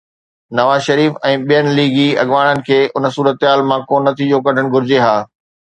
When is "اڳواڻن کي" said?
2.23-2.79